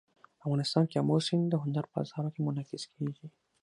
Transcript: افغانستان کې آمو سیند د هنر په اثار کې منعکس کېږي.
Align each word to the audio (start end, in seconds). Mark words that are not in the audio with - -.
افغانستان 0.45 0.83
کې 0.89 0.99
آمو 1.01 1.17
سیند 1.27 1.45
د 1.49 1.53
هنر 1.63 1.85
په 1.91 1.97
اثار 2.03 2.25
کې 2.33 2.41
منعکس 2.45 2.83
کېږي. 2.93 3.27